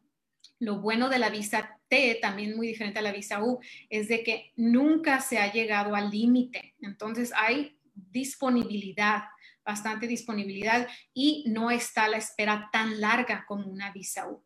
[0.60, 4.23] Lo bueno de la visa T, también muy diferente a la visa U, es de
[4.23, 6.76] que nunca se ha llegado al límite.
[6.82, 9.23] Entonces hay disponibilidad,
[9.65, 14.43] bastante disponibilidad y no está la espera tan larga como una visa U.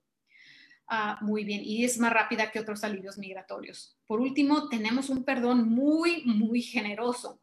[0.88, 3.98] Ah, muy bien, y es más rápida que otros alivios migratorios.
[4.06, 7.42] Por último, tenemos un perdón muy, muy generoso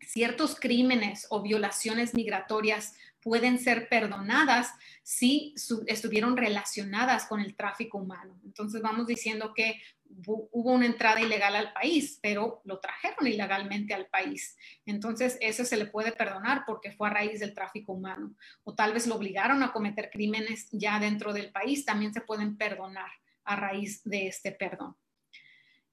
[0.00, 2.94] ciertos crímenes o violaciones migratorias
[3.26, 5.52] pueden ser perdonadas si
[5.88, 8.38] estuvieron relacionadas con el tráfico humano.
[8.44, 9.82] Entonces vamos diciendo que
[10.28, 14.56] hubo una entrada ilegal al país, pero lo trajeron ilegalmente al país.
[14.84, 18.32] Entonces eso se le puede perdonar porque fue a raíz del tráfico humano.
[18.62, 22.56] O tal vez lo obligaron a cometer crímenes ya dentro del país, también se pueden
[22.56, 23.10] perdonar
[23.42, 24.96] a raíz de este perdón.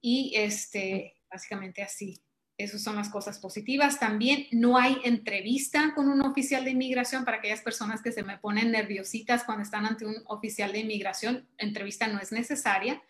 [0.00, 2.22] Y este, básicamente así.
[2.56, 3.98] Esas son las cosas positivas.
[3.98, 8.38] También no hay entrevista con un oficial de inmigración para aquellas personas que se me
[8.38, 11.48] ponen nerviositas cuando están ante un oficial de inmigración.
[11.58, 13.02] Entrevista no es necesaria.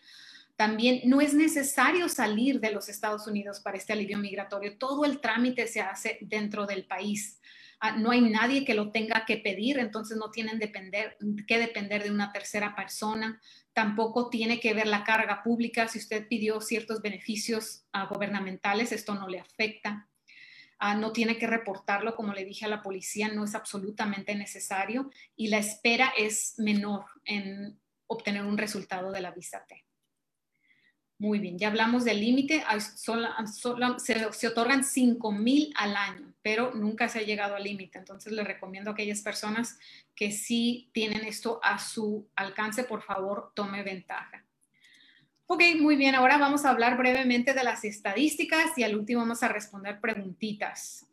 [0.55, 4.77] También no es necesario salir de los Estados Unidos para este alivio migratorio.
[4.77, 7.39] Todo el trámite se hace dentro del país.
[7.85, 12.03] Ah, no hay nadie que lo tenga que pedir, entonces no tienen depender, que depender
[12.03, 13.39] de una tercera persona
[13.73, 15.87] tampoco tiene que ver la carga pública.
[15.87, 20.09] Si usted pidió ciertos beneficios uh, gubernamentales, esto no le afecta.
[20.81, 25.11] Uh, no tiene que reportarlo, como le dije a la policía, no es absolutamente necesario
[25.35, 29.85] y la espera es menor en obtener un resultado de la visa T.
[31.19, 37.09] Muy bien, ya hablamos del límite, se, se, otorgan 5 mil al año, pero nunca
[37.09, 37.97] se ha llegado al límite.
[37.97, 39.79] Entonces le recomiendo a aquellas personas
[40.15, 44.45] que sí tienen esto a su alcance, por favor, tome ventaja.
[45.47, 49.41] Ok, muy bien, ahora vamos a hablar brevemente de las estadísticas y al último vamos
[49.41, 51.07] a responder preguntitas.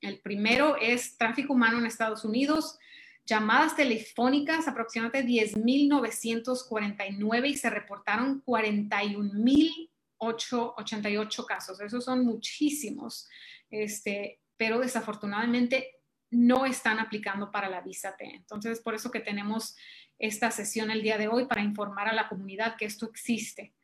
[0.00, 2.78] el primero es tráfico humano en Estados Unidos
[3.24, 11.80] llamadas telefónicas, aproximadamente 10.949 y se reportaron 41.088 casos.
[11.80, 13.28] Esos son muchísimos,
[13.68, 15.96] este, pero desafortunadamente
[16.30, 18.24] no están aplicando para la visa T.
[18.24, 19.76] Entonces, es por eso que tenemos
[20.18, 23.74] esta sesión el día de hoy para informar a la comunidad que esto existe.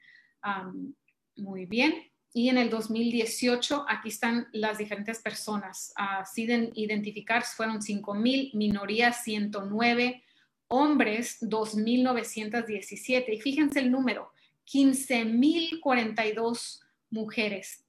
[1.36, 5.92] muy bien y en el 2018, aquí están las diferentes personas.
[5.96, 10.24] Así de identificar, fueron 5.000, minorías 109,
[10.68, 13.34] hombres 2.917.
[13.34, 14.32] Y fíjense el número,
[14.66, 16.80] 15.042
[17.10, 17.84] mujeres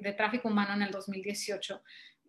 [0.00, 1.82] de tráfico humano en el 2018.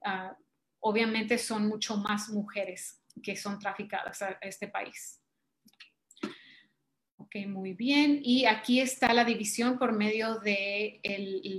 [0.04, 0.36] Ah,
[0.80, 5.22] obviamente son mucho más mujeres que son traficadas a este país.
[7.18, 8.22] Ok, muy bien.
[8.24, 11.02] Y aquí está la división por medio de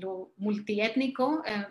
[0.00, 1.66] lo multiétnico eh,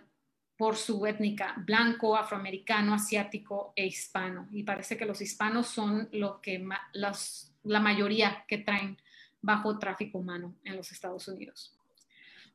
[0.56, 4.48] por su étnica, blanco, afroamericano, asiático e hispano.
[4.52, 8.98] Y parece que los hispanos son lo que la mayoría que traen
[9.42, 11.79] bajo tráfico humano en los Estados Unidos.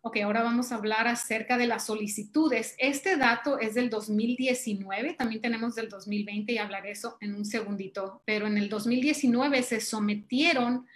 [0.06, 2.74] Ok, ahora vamos a hablar acerca de las solicitudes.
[2.76, 8.20] Este dato es del 2019, también tenemos del 2020 y hablaré eso en un segundito,
[8.26, 10.86] pero en el 2019 se sometieron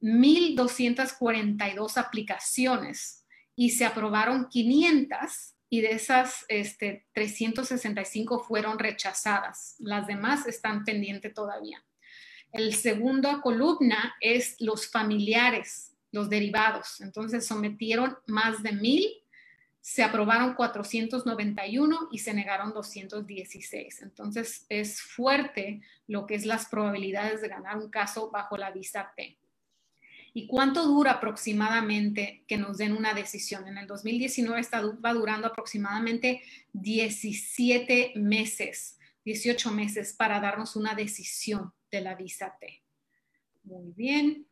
[0.00, 9.74] 1.242 aplicaciones y se aprobaron 500 y de esas este, 365 fueron rechazadas.
[9.80, 11.84] Las demás están pendientes todavía.
[12.52, 17.00] El segundo columna es los familiares, los derivados.
[17.00, 19.06] Entonces sometieron más de mil,
[19.80, 24.02] se aprobaron 491 y se negaron 216.
[24.02, 29.12] Entonces es fuerte lo que es las probabilidades de ganar un caso bajo la visa
[29.16, 29.38] T.
[30.34, 33.66] ¿Y cuánto dura aproximadamente que nos den una decisión?
[33.66, 36.42] En el 2019 está, va durando aproximadamente
[36.74, 42.82] 17 meses, 18 meses para darnos una decisión de la visa T.
[43.64, 44.46] Muy bien.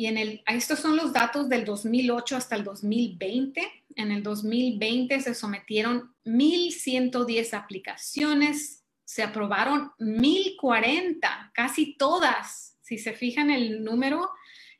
[0.00, 0.06] Y
[0.46, 3.84] estos son los datos del 2008 hasta el 2020.
[3.96, 12.78] En el 2020 se sometieron 1.110 aplicaciones, se aprobaron 1.040, casi todas.
[12.80, 14.30] Si se fijan el número,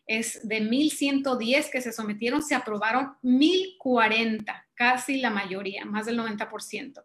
[0.07, 7.05] es de 1.110 que se sometieron, se aprobaron 1.040, casi la mayoría, más del 90%.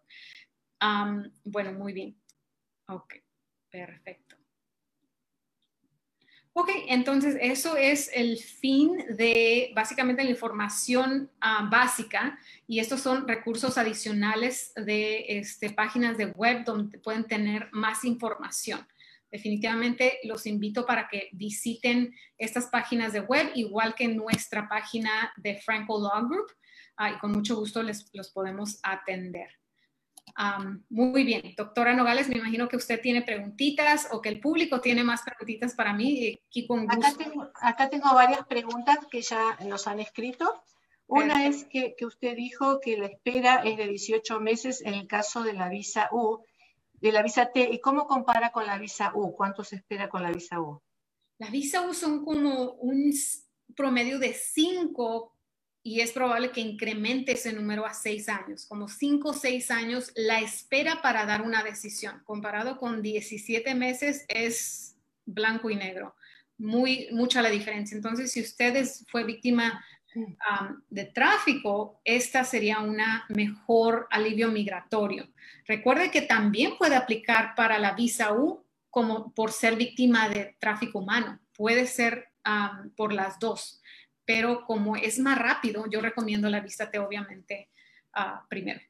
[1.43, 2.17] bueno, muy bien.
[2.88, 3.15] Ok,
[3.69, 4.25] perfecto.
[6.58, 13.28] Ok, entonces eso es el fin de básicamente la información ah, básica y estos son
[13.28, 18.88] recursos adicionales de este, páginas de web donde pueden tener más información.
[19.30, 25.58] Definitivamente los invito para que visiten estas páginas de web, igual que nuestra página de
[25.58, 26.48] Franco Law Group,
[26.96, 29.50] ah, y con mucho gusto les los podemos atender
[30.89, 35.04] muy bien, doctora Nogales, me imagino que usted tiene preguntitas o que el público tiene
[35.04, 36.39] más preguntitas para mí.
[36.48, 40.63] Aquí con Acá, tengo, acá tengo varias preguntas que ya nos han escrito.
[41.08, 45.08] Una es que, que, usted dijo que la espera es de 18 meses en el
[45.08, 46.39] caso de la visa U,
[46.93, 47.69] de la visa T.
[47.71, 49.34] ¿Y cómo compara con la visa U?
[49.36, 50.82] ¿Cuánto se espera con la visa U?
[51.38, 53.13] La visa U son como un
[53.76, 55.35] promedio de 5
[55.88, 60.12] y es probable que incremente ese número a seis años, como cinco o seis años,
[60.15, 62.24] la espera para dar una decisión.
[62.26, 64.95] Comparado con 17 meses es
[65.28, 66.15] blanco y negro,
[66.58, 67.95] muy mucha la diferencia.
[67.95, 75.28] Entonces, si usted fue víctima um, de tráfico, esta sería una mejor alivio migratorio.
[75.67, 80.98] Recuerde que también puede aplicar para la visa U como por ser víctima de tráfico
[80.98, 81.39] humano.
[81.56, 83.84] Puede ser um, por las dos
[84.26, 87.70] pero como es más rápido, yo recomiendo la vista T obviamente
[88.16, 88.82] uh, primero.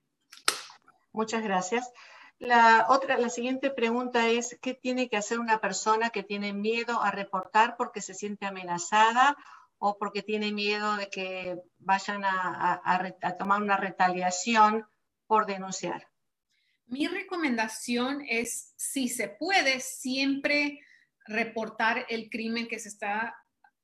[1.11, 1.91] Muchas gracias.
[2.39, 7.01] La otra, la siguiente pregunta es, ¿qué tiene que hacer una persona que tiene miedo
[7.01, 9.37] a reportar porque se siente amenazada
[9.77, 14.85] o porque tiene miedo de que vayan a, a tomar una retaliación
[15.27, 16.09] por denunciar?
[16.87, 20.81] Mi recomendación es, si se puede, siempre
[21.25, 23.35] reportar el crimen que se está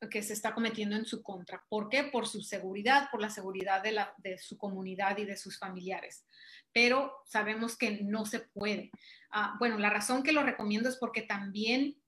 [0.10, 1.64] que se está cometiendo en su contra.
[1.70, 2.04] ¿Por qué?
[2.06, 6.26] Por su seguridad, por la seguridad de, la, de su comunidad y de sus familiares.
[6.74, 8.92] Pero sabemos que no se puede.
[9.30, 12.02] Ah, bueno, la razón que lo recomiendo es porque también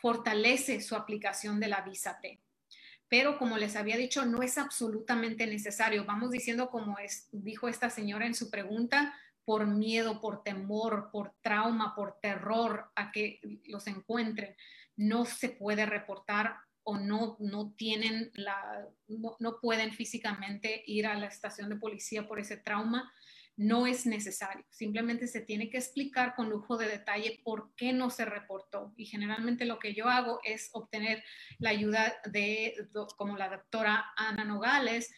[0.00, 2.40] fortalece su aplicación de la visa T.
[3.08, 6.04] Pero como les había dicho, no es absolutamente necesario.
[6.04, 9.14] Vamos diciendo como es, dijo esta señora en su pregunta,
[9.44, 14.54] por miedo, por temor, por trauma, por terror a que los encuentren.
[14.94, 21.26] No se puede reportar o no, no tienen la, no, pueden físicamente ir a la
[21.26, 23.12] estación de policía por ese trauma,
[23.56, 24.64] no es necesario.
[24.70, 28.94] Simplemente se tiene que explicar con lujo de detalle por qué no se reportó.
[28.96, 31.22] Y generalmente lo que yo hago es obtener
[31.58, 35.12] la ayuda de, como la doctora Ana Nogales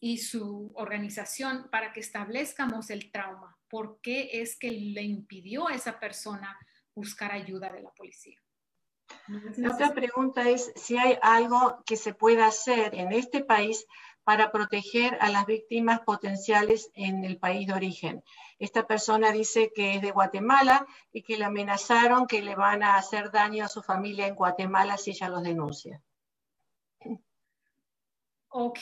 [0.00, 3.58] y su organización para que establezcamos el trauma.
[3.68, 6.58] ¿Por qué es que le impidió a esa persona
[6.94, 8.40] buscar ayuda de la policía?
[9.56, 13.86] La otra pregunta es si hay algo que se pueda hacer en este país
[14.24, 18.22] para proteger a las víctimas potenciales en el país de origen.
[18.58, 22.96] Esta persona dice que es de Guatemala y que le amenazaron que le van a
[22.96, 26.02] hacer daño a su familia en Guatemala si ella los denuncia.
[28.52, 28.80] Ok,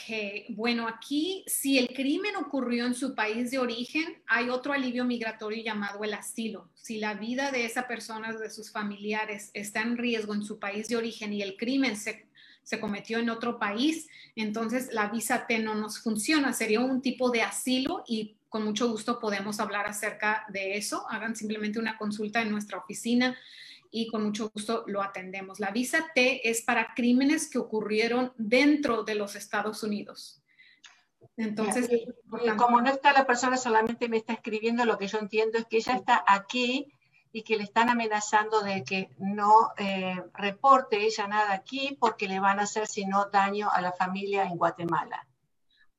[0.49, 5.63] bueno, aquí si el crimen ocurrió en su país de origen, hay otro alivio migratorio
[5.63, 6.71] llamado el asilo.
[6.73, 10.87] Si la vida de esa persona, de sus familiares, está en riesgo en su país
[10.87, 12.25] de origen y el crimen se,
[12.63, 16.51] se cometió en otro país, entonces la visa T no nos funciona.
[16.51, 21.05] Sería un tipo de asilo y con mucho gusto podemos hablar acerca de eso.
[21.11, 23.37] Hagan simplemente una consulta en nuestra oficina
[23.91, 25.59] y con mucho gusto lo atendemos.
[25.59, 30.41] La visa T es para crímenes que ocurrieron dentro de los Estados Unidos.
[31.37, 31.89] Entonces,
[32.57, 35.77] como no está la persona, solamente me está escribiendo, lo que yo entiendo es que
[35.77, 36.93] ella está aquí
[37.31, 42.39] y que le están amenazando de que no eh, reporte ella nada aquí porque le
[42.39, 45.27] van a hacer sino daño a la familia en Guatemala.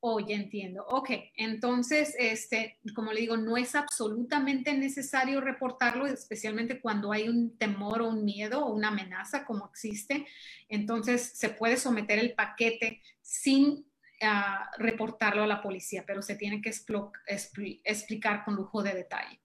[0.03, 0.83] Oye, entiendo.
[0.87, 7.55] Ok, entonces, este, como le digo, no es absolutamente necesario reportarlo, especialmente cuando hay un
[7.55, 10.25] temor o un miedo o una amenaza como existe.
[10.69, 13.85] Entonces, se puede someter el paquete sin
[14.23, 16.71] ah, reportarlo a la policía, pero se tiene que
[17.85, 19.39] explicar con lujo de detalle.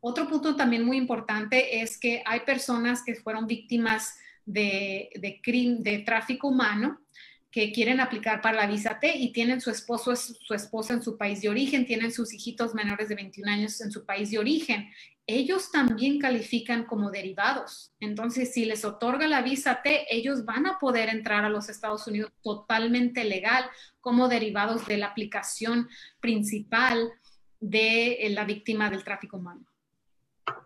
[0.00, 6.48] Otro punto también muy importante es que hay personas que fueron víctimas de, de tráfico
[6.48, 7.02] humano
[7.50, 11.16] que quieren aplicar para la visa T y tienen su esposo, su esposa en su
[11.16, 14.88] país de origen, tienen sus hijitos menores de 21 años en su país de origen.
[15.26, 17.92] Ellos también califican como derivados.
[18.00, 22.06] Entonces, si les otorga la visa T, ellos van a poder entrar a los Estados
[22.06, 23.64] Unidos totalmente legal
[24.00, 25.88] como derivados de la aplicación
[26.20, 27.12] principal
[27.58, 29.66] de la víctima del tráfico humano.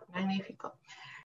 [0.07, 0.79] Magnífico.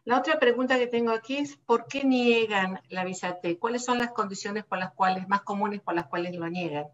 [0.05, 3.59] La otra pregunta que tengo aquí es, ¿por qué niegan la visa T?
[3.59, 6.87] ¿Cuáles son las condiciones por las cuales, más comunes por las cuales lo niegan?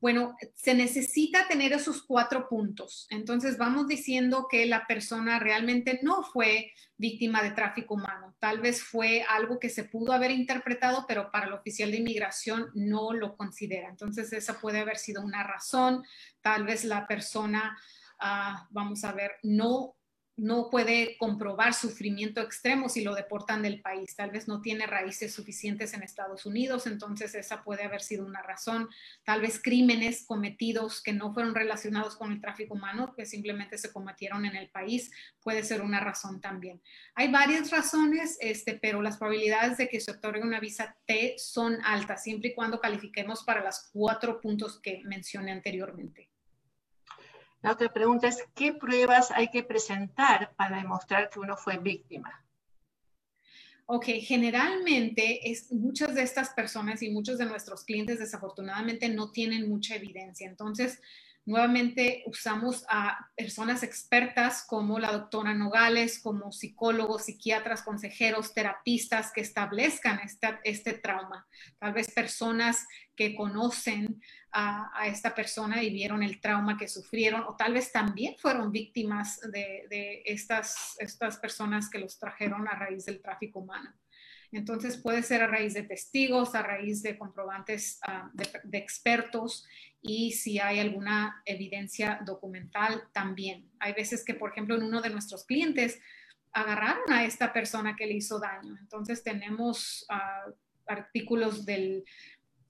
[0.00, 3.08] Bueno, se necesita tener esos cuatro puntos.
[3.10, 8.34] Entonces, vamos diciendo que la persona realmente no fue víctima de tráfico humano.
[8.38, 12.70] Tal vez fue algo que se pudo haber interpretado, pero para el oficial de inmigración
[12.74, 13.88] no lo considera.
[13.88, 16.04] Entonces, esa puede haber sido una razón.
[16.40, 17.76] Tal vez la persona,
[18.20, 19.97] ah, vamos a ver, no
[20.38, 24.14] no puede comprobar sufrimiento extremo si lo deportan del país.
[24.14, 28.40] Tal vez no tiene raíces suficientes en Estados Unidos, entonces esa puede haber sido una
[28.40, 28.88] razón.
[29.24, 33.92] Tal vez crímenes cometidos que no fueron relacionados con el tráfico humano, que simplemente se
[33.92, 35.10] cometieron en el país,
[35.42, 36.80] puede ser una razón también.
[37.16, 41.78] Hay varias razones, este, pero las probabilidades de que se otorgue una visa T son
[41.84, 46.28] altas, siempre y cuando califiquemos para los cuatro puntos que mencioné anteriormente.
[47.60, 52.44] La otra pregunta es, ¿qué pruebas hay que presentar para demostrar que uno fue víctima?
[53.86, 59.68] Ok, generalmente es, muchas de estas personas y muchos de nuestros clientes desafortunadamente no tienen
[59.68, 60.46] mucha evidencia.
[60.46, 61.00] Entonces,
[61.48, 69.40] Nuevamente usamos a personas expertas como la doctora Nogales, como psicólogos, psiquiatras, consejeros, terapistas que
[69.40, 70.20] establezcan
[70.62, 71.48] este trauma.
[71.78, 72.86] Tal vez personas
[73.16, 74.20] que conocen
[74.52, 79.40] a, esta persona y vieron el trauma que sufrieron o tal vez también fueron víctimas
[79.50, 83.92] de, estas, estas personas que los trajeron a raíz del tráfico humano.
[84.50, 89.66] Entonces puede ser a raíz de testigos, a raíz de comprobantes ah, de, expertos
[90.00, 93.70] y si hay alguna evidencia documental también.
[93.78, 96.00] Hay veces que, por ejemplo, en uno de nuestros clientes
[96.52, 98.78] agarraron a esta persona que le hizo daño.
[98.80, 100.46] Entonces tenemos ah,
[100.86, 102.04] artículos del,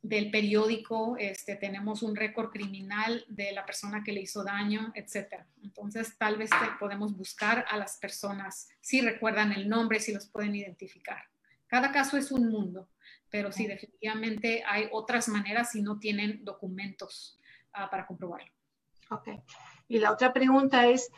[0.09, 5.45] periódico, este, tenemos un récord criminal de la persona que le hizo daño, etc.
[5.63, 10.55] Entonces tal vez podemos buscar a las personas, si recuerdan el nombre, si los pueden
[10.55, 11.23] identificar.
[11.67, 12.89] Cada caso es un mundo,
[13.31, 17.39] pero sí, definitivamente hay otras maneras si no tienen documentos
[17.73, 18.51] ah, para comprobarlo.
[19.11, 19.29] Ok.
[19.89, 21.11] Y la otra pregunta es,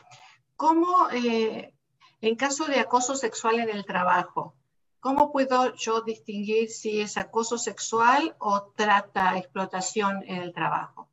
[0.56, 1.72] ¿cómo, eh,
[2.20, 4.54] en caso de acoso sexual en el trabajo,
[5.00, 11.10] cómo puedo yo distinguir si es acoso sexual o trata, explotación en el trabajo?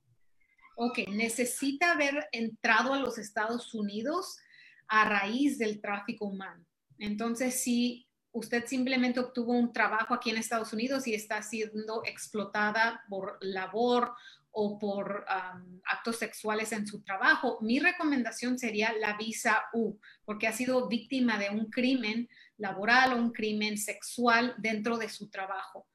[0.76, 4.38] Ok, necesita haber entrado a los Estados Unidos
[4.88, 6.64] a raíz del tráfico humano.
[7.00, 13.04] Entonces, si usted simplemente obtuvo un trabajo aquí en Estados Unidos y está siendo explotada
[13.10, 14.14] por labor
[14.52, 15.26] o por
[15.86, 21.38] actos sexuales en su trabajo, mi recomendación sería la visa U, porque ha sido víctima
[21.38, 22.28] de un crimen
[22.58, 25.88] laboral o un crimen sexual dentro de su trabajo.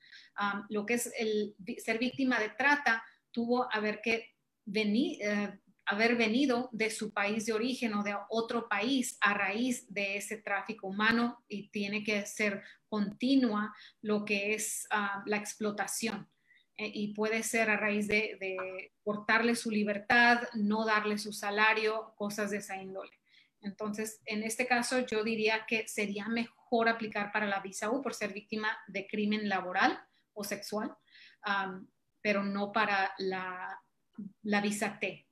[0.70, 4.30] lo que es el ser víctima de trata tuvo a ver que
[4.64, 9.92] venir, eh, haber venido de su país de origen o de otro país a raíz
[9.92, 14.86] de ese tráfico humano y tiene que ser continua lo que es
[15.26, 16.28] la explotación.
[16.76, 22.50] Eh, y puede ser a raíz de, cortarle su libertad, no darle su salario, cosas
[22.50, 23.10] de esa índole.
[23.62, 28.14] Entonces, en este caso, yo diría que sería mejor aplicar para la visa U por
[28.14, 29.98] ser víctima de crimen laboral
[30.34, 30.96] o sexual,
[32.20, 33.80] pero no para la,
[34.42, 35.26] visa T,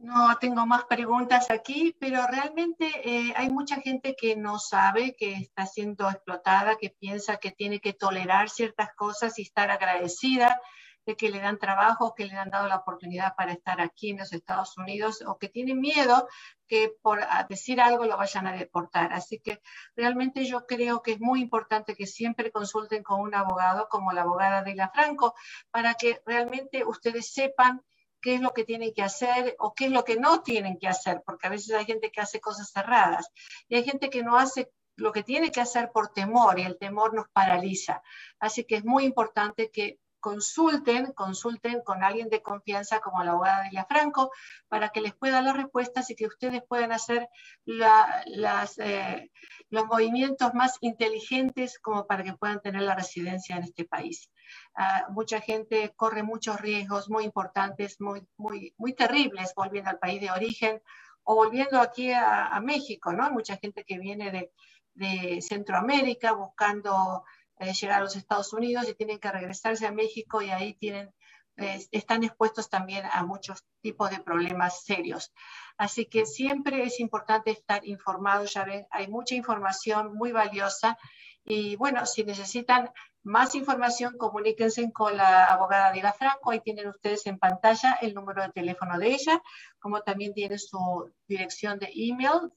[0.00, 5.34] no tengo más preguntas aquí, pero realmente eh, hay mucha gente que no sabe que
[5.34, 10.58] está siendo explotada, que piensa que tiene que tolerar ciertas cosas y estar agradecida.
[11.06, 14.18] De que le dan trabajo, que le han dado la oportunidad para estar aquí en
[14.18, 16.28] los Estados Unidos o que tienen miedo
[16.66, 19.12] que por decir algo lo vayan a deportar.
[19.12, 19.60] Así que
[19.96, 24.22] realmente yo creo que es muy importante que siempre consulten con un abogado como la
[24.22, 25.34] abogada de la Franco
[25.70, 27.82] para que realmente ustedes sepan
[28.20, 30.88] qué es lo que tienen que hacer o qué es lo que no tienen que
[30.88, 33.30] hacer, porque a veces hay gente que hace cosas cerradas
[33.68, 36.78] y hay gente que no hace lo que tiene que hacer por temor y el
[36.78, 38.02] temor nos paraliza.
[38.38, 43.64] Así que es muy importante que consulten, consulten con alguien de confianza como la abogada
[43.64, 44.30] Delia Franco
[44.68, 47.28] para que les pueda dar las respuestas y que ustedes puedan hacer
[47.64, 49.30] las, eh,
[49.70, 54.30] los movimientos más inteligentes como para que puedan tener la residencia en este país.
[54.74, 60.20] Ah, mucha gente corre muchos riesgos muy importantes, muy, muy, muy terribles volviendo al país
[60.20, 60.82] de origen
[61.24, 63.30] o volviendo aquí a, México, ¿no?
[63.30, 64.50] Mucha gente que viene
[64.94, 67.24] de Centroamérica buscando
[67.60, 71.14] eh, llegar a los Estados Unidos y tienen que regresarse a México y ahí tienen,
[71.58, 75.30] eh, están expuestos también a muchos tipos de problemas serios.
[75.76, 80.96] Así que siempre es importante estar informados, ya ven, hay mucha información muy valiosa
[81.44, 82.90] y bueno, si necesitan
[83.22, 88.42] más información, comuníquense con la abogada Dila Franco, ahí tienen ustedes en pantalla el número
[88.42, 89.42] de teléfono de ella,
[89.78, 92.50] como también tiene su dirección de email.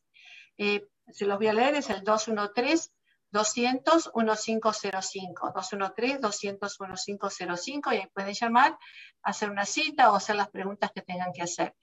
[0.57, 2.89] Eh, se los voy a leer, es el 213
[3.33, 8.77] 200 1505, 213 200 1505 y ahí pueden llamar,
[9.23, 11.75] hacer una cita o hacer las preguntas que tengan que hacer.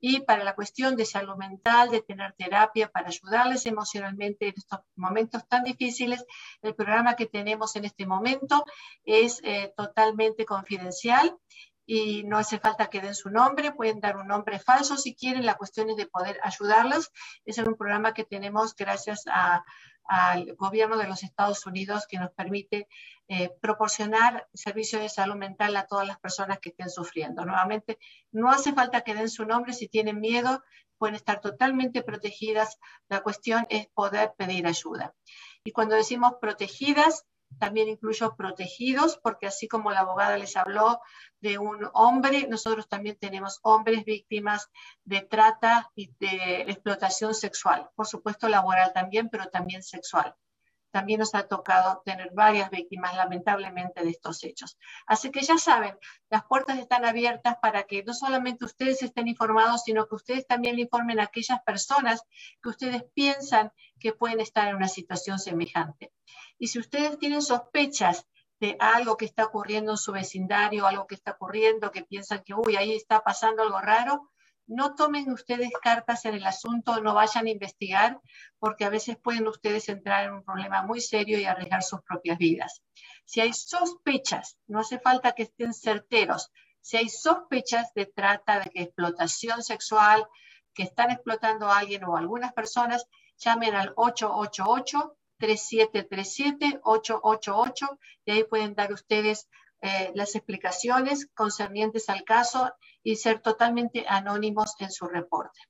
[0.00, 4.80] Y para la cuestión de salud mental, de tener terapia para ayudarles emocionalmente en estos
[4.96, 6.24] momentos tan difíciles,
[6.60, 8.64] el programa que tenemos en este momento
[9.04, 11.36] es eh, totalmente confidencial
[11.86, 15.46] y no hace falta que den su nombre, pueden dar un nombre falso si quieren,
[15.46, 17.12] la cuestión es de poder ayudarlos.
[17.44, 19.64] Es un programa que tenemos gracias a
[20.08, 22.88] al gobierno de los Estados Unidos que nos permite
[23.28, 27.44] eh, proporcionar servicios de salud mental a todas las personas que estén sufriendo.
[27.44, 27.98] Nuevamente,
[28.32, 30.62] no hace falta que den su nombre, si tienen miedo,
[30.98, 32.78] pueden estar totalmente protegidas.
[33.08, 35.14] La cuestión es poder pedir ayuda.
[35.64, 37.24] Y cuando decimos protegidas,
[37.58, 41.00] también incluyo protegidos, porque así como la abogada les habló
[41.40, 44.70] de un hombre, nosotros también tenemos hombres víctimas
[45.04, 50.34] de trata y de explotación sexual, por supuesto laboral también, pero también sexual.
[50.96, 54.78] También nos ha tocado tener varias víctimas, lamentablemente, de estos hechos.
[55.06, 55.94] Así que ya saben,
[56.30, 60.76] las puertas están abiertas para que no solamente ustedes estén informados, sino que ustedes también
[60.76, 62.22] le informen a aquellas personas
[62.62, 66.12] que ustedes piensan que pueden estar en una situación semejante.
[66.58, 68.26] Y si ustedes tienen sospechas
[68.60, 72.54] de algo que está ocurriendo en su vecindario, algo que está ocurriendo, que piensan que,
[72.54, 74.30] uy, ahí está pasando algo raro,
[74.66, 78.20] no tomen ustedes cartas en el asunto, no vayan a investigar,
[78.58, 82.38] porque a veces pueden ustedes entrar en un problema muy serio y arriesgar sus propias
[82.38, 82.82] vidas.
[83.24, 86.50] Si hay sospechas, no hace falta que estén certeros,
[86.80, 90.26] si hay sospechas de trata, de explotación sexual,
[90.72, 93.06] que están explotando a alguien o algunas personas,
[93.38, 99.48] llamen al 888 3737 888 y ahí pueden dar ustedes
[99.82, 102.72] eh, las explicaciones concernientes al caso
[103.02, 105.60] y ser totalmente anónimos en su reporte.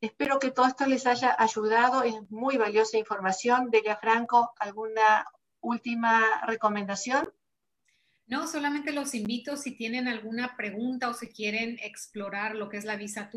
[0.00, 2.02] Espero que todo esto les haya ayudado.
[2.02, 3.70] Es muy valiosa información.
[3.70, 5.26] Delia Franco, ¿alguna
[5.60, 7.32] última recomendación?
[8.28, 12.84] No, solamente los invito si tienen alguna pregunta o si quieren explorar lo que es
[12.84, 13.30] la visa,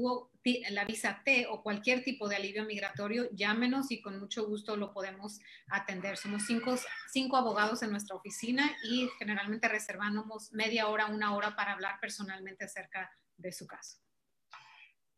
[0.72, 4.92] la visa T o cualquier tipo de alivio migratorio, llámenos y con mucho gusto lo
[4.92, 6.18] podemos atender.
[6.18, 6.76] Somos cinco,
[7.12, 12.66] cinco abogados en nuestra oficina y generalmente reservamos media hora, una hora para hablar personalmente
[12.66, 14.00] acerca de su caso.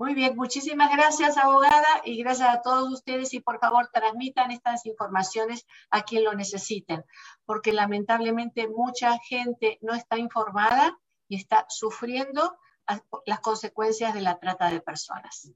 [0.02, 3.36] Muy bien, muchísimas gracias, abogada, y gracias a todos ustedes.
[3.36, 7.06] Y por favor, transmitan estas informaciones a quien lo necesiten,
[7.46, 10.98] porque lamentablemente mucha gente no está informada
[11.28, 12.58] y está sufriendo
[13.28, 15.52] las consecuencias de la trata de personas.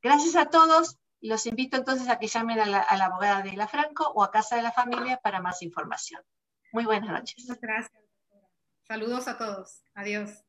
[0.00, 1.00] Gracias a todos.
[1.20, 4.54] Los invito entonces a que llamen a la, abogada de la Franco o a Casa
[4.54, 6.22] de la Familia para más información.
[6.70, 7.34] Muy buenas noches.
[7.48, 8.04] Muchas gracias.
[8.86, 9.82] Saludos a todos.
[9.94, 10.44] Adiós.